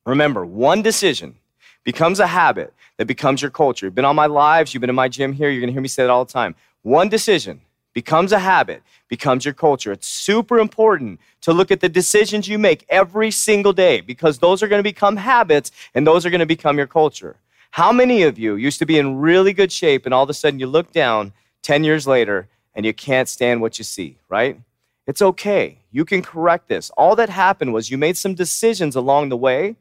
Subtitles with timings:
[0.06, 1.36] Remember, one decision
[1.84, 3.88] becomes a habit that becomes your culture.
[3.88, 5.88] You've been on my lives, you've been in my gym here, you're gonna hear me
[5.88, 6.56] say that all the time.
[6.84, 7.62] One decision
[7.94, 9.92] becomes a habit, becomes your culture.
[9.92, 14.64] It's super important to look at the decisions you make every single day because those
[14.64, 17.36] are gonna become habits and those are gonna become your culture.
[17.72, 20.34] How many of you used to be in really good shape and all of a
[20.34, 24.60] sudden you look down 10 years later and you can't stand what you see, right?
[25.08, 25.80] It's okay.
[25.92, 26.90] You can correct this.
[26.92, 29.76] All that happened was you made some decisions along the way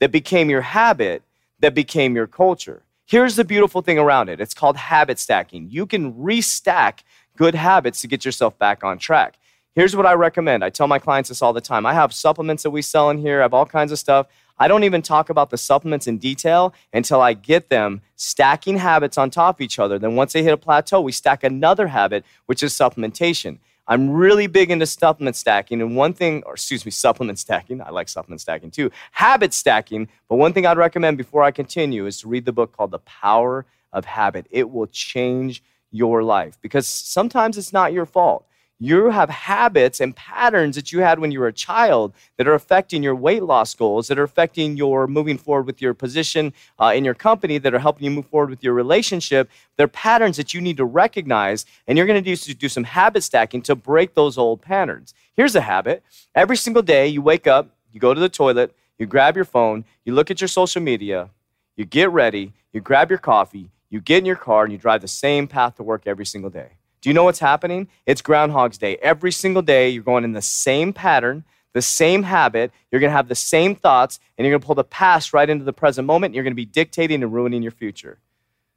[0.00, 1.22] that became your habit
[1.62, 2.82] that became your culture.
[3.06, 5.70] Here's the beautiful thing around it it's called habit stacking.
[5.70, 7.00] You can restack
[7.36, 9.38] good habits to get yourself back on track.
[9.74, 10.62] Here's what I recommend.
[10.62, 11.86] I tell my clients this all the time.
[11.86, 14.26] I have supplements that we sell in here, I have all kinds of stuff.
[14.58, 19.16] I don't even talk about the supplements in detail until I get them stacking habits
[19.16, 19.98] on top of each other.
[19.98, 23.58] Then once they hit a plateau, we stack another habit, which is supplementation.
[23.88, 25.80] I'm really big into supplement stacking.
[25.82, 27.80] And one thing, or excuse me, supplement stacking.
[27.80, 28.90] I like supplement stacking too.
[29.10, 30.08] Habit stacking.
[30.28, 33.00] But one thing I'd recommend before I continue is to read the book called The
[33.00, 34.46] Power of Habit.
[34.50, 38.46] It will change your life because sometimes it's not your fault
[38.84, 42.54] you have habits and patterns that you had when you were a child that are
[42.54, 46.92] affecting your weight loss goals, that are affecting your moving forward with your position uh,
[46.94, 49.48] in your company, that are helping you move forward with your relationship.
[49.76, 53.22] They're patterns that you need to recognize, and you're going to do, do some habit
[53.22, 55.14] stacking to break those old patterns.
[55.36, 56.02] Here's a habit
[56.34, 59.84] every single day you wake up, you go to the toilet, you grab your phone,
[60.04, 61.30] you look at your social media,
[61.76, 65.02] you get ready, you grab your coffee, you get in your car, and you drive
[65.02, 66.72] the same path to work every single day.
[67.02, 67.88] Do you know what's happening?
[68.06, 68.96] It's Groundhog's Day.
[69.02, 72.70] Every single day, you're going in the same pattern, the same habit.
[72.90, 75.50] You're going to have the same thoughts, and you're going to pull the past right
[75.50, 76.30] into the present moment.
[76.30, 78.18] And you're going to be dictating and ruining your future.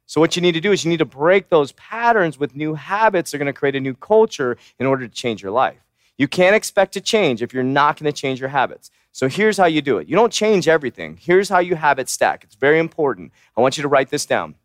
[0.06, 2.74] So, what you need to do is you need to break those patterns with new
[2.74, 3.30] habits.
[3.30, 5.78] They're going to create a new culture in order to change your life.
[6.18, 8.90] You can't expect to change if you're not going to change your habits.
[9.12, 11.16] So, here's how you do it you don't change everything.
[11.20, 12.42] Here's how you habit stack.
[12.42, 13.30] It's very important.
[13.56, 14.56] I want you to write this down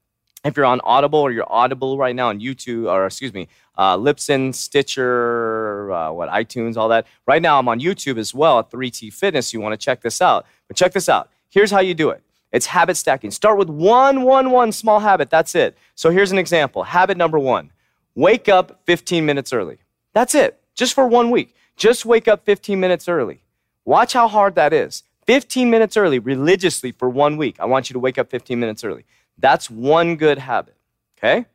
[0.44, 3.48] if you're on Audible or you're Audible right now on YouTube, or excuse me,
[3.78, 7.06] uh, Libsyn, Stitcher, uh, what iTunes, all that.
[7.28, 9.54] Right now, I'm on YouTube as well at 3T Fitness.
[9.54, 11.30] You want to check this out, but check this out.
[11.50, 12.24] Here's how you do it.
[12.52, 13.32] It's habit stacking.
[13.32, 15.30] Start with one, one, one small habit.
[15.30, 15.78] That's it.
[15.96, 16.84] So here's an example.
[16.84, 17.72] Habit number one
[18.14, 19.78] wake up 15 minutes early.
[20.14, 20.60] That's it.
[20.76, 21.56] Just for one week.
[21.78, 23.42] Just wake up 15 minutes early.
[23.86, 25.04] Watch how hard that is.
[25.28, 27.56] 15 minutes early religiously for one week.
[27.60, 29.06] I want you to wake up 15 minutes early.
[29.42, 30.76] That's one good habit.
[31.18, 31.46] Okay?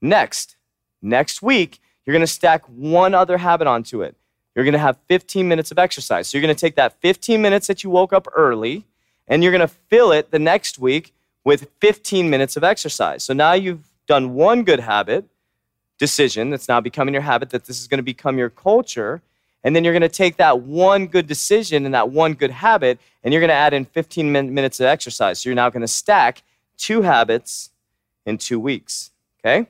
[0.00, 0.56] Next,
[1.02, 4.14] next week, you're to stack one other habit onto it.
[4.54, 6.28] You're to have 15 minutes of exercise.
[6.28, 8.84] So you're to take that 15 minutes that you woke up early
[9.28, 11.12] and you're to fill it the next week
[11.44, 13.22] with 15 minutes of exercise.
[13.22, 15.26] So now you've done one good habit
[15.98, 19.22] decision that's now becoming your habit, that this is to become your culture.
[19.64, 22.98] And then you're going to take that one good decision and that one good habit,
[23.24, 25.40] and you're going to add in 15 min- minutes of exercise.
[25.40, 26.42] So you're now going to stack
[26.76, 27.70] two habits
[28.24, 29.10] in two weeks.
[29.40, 29.68] Okay?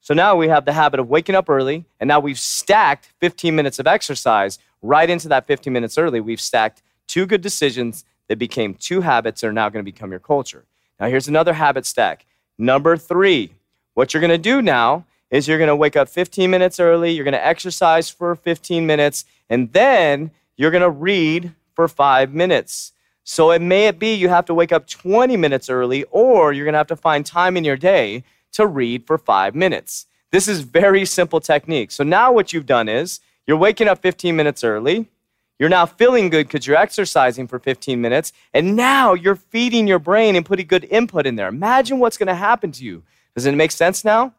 [0.00, 3.54] So now we have the habit of waking up early, and now we've stacked 15
[3.54, 6.20] minutes of exercise right into that 15 minutes early.
[6.20, 10.10] We've stacked two good decisions that became two habits that are now going to become
[10.10, 10.64] your culture.
[10.98, 12.26] Now, here's another habit stack.
[12.56, 13.54] Number three,
[13.94, 17.12] what you're going to do now is you're going to wake up 15 minutes early,
[17.12, 22.32] you're going to exercise for 15 minutes, and then you're going to read for five
[22.32, 22.92] minutes.
[23.30, 26.72] So it may be you have to wake up 20 minutes early, or you're going
[26.72, 30.06] to have to find time in your day to read for five minutes.
[30.30, 31.90] This is very simple technique.
[31.90, 35.10] So now what you've done is you're waking up 15 minutes early.
[35.58, 38.32] You're now feeling good because you're exercising for 15 minutes.
[38.54, 41.48] And now you're feeding your brain and putting good input in there.
[41.48, 43.02] Imagine what's going to happen to you.
[43.34, 44.32] Does it make sense now?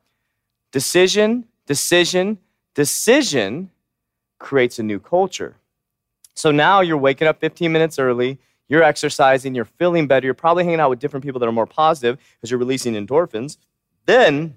[0.72, 2.40] Decision, decision,
[2.74, 3.70] decision
[4.40, 5.58] creates a new culture.
[6.34, 10.63] So now you're waking up 15 minutes early, you're exercising, you're feeling better, you're probably
[10.63, 13.57] hanging out with different people that are more positive because you're releasing endorphins.
[14.06, 14.56] Then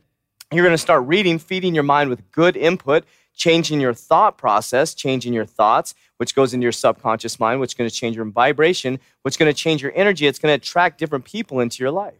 [0.52, 3.04] you're going to start reading, feeding your mind with good input,
[3.34, 7.74] changing your thought process, changing your thoughts, which goes into your subconscious mind, which is
[7.74, 10.26] going to change your vibration, which is going to change your energy.
[10.26, 12.14] It's going to attract different people into your life.